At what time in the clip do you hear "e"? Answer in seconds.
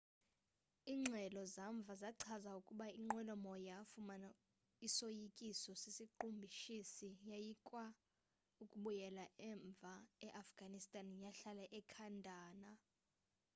10.27-10.27